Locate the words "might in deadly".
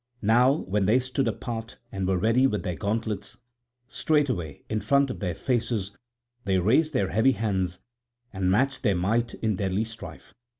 8.95-9.83